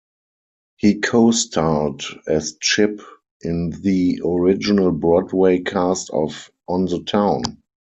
[0.77, 3.03] He co-starred as Chip
[3.41, 7.43] in the original Broadway cast of "On the Town".